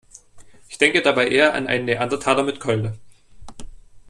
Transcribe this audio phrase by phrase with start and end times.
[0.67, 2.97] Ich denke dabei eher an einen Neandertaler mit Keule.